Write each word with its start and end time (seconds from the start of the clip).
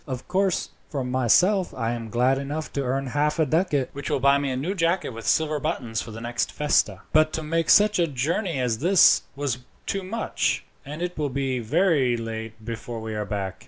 Of 0.07 0.27
course, 0.27 0.69
for 0.89 1.03
myself, 1.03 1.75
I 1.75 1.91
am 1.91 2.09
glad 2.09 2.39
enough 2.39 2.73
to 2.73 2.81
earn 2.81 3.05
half 3.05 3.37
a 3.37 3.45
ducat, 3.45 3.89
which 3.93 4.09
will 4.09 4.19
buy 4.19 4.39
me 4.39 4.49
a 4.49 4.57
new 4.57 4.73
jacket 4.73 5.09
with 5.11 5.27
silver 5.27 5.59
buttons 5.59 6.01
for 6.01 6.09
the 6.09 6.19
next 6.19 6.51
festa; 6.51 7.01
but 7.13 7.31
to 7.33 7.43
make 7.43 7.69
such 7.69 7.99
a 7.99 8.07
journey 8.07 8.57
as 8.59 8.79
this 8.79 9.21
was 9.35 9.59
too 9.85 10.01
much, 10.01 10.65
and 10.83 11.03
it 11.03 11.15
will 11.19 11.29
be 11.29 11.59
very 11.59 12.17
late 12.17 12.65
before 12.65 12.99
we 12.99 13.13
are 13.13 13.25
back. 13.25 13.59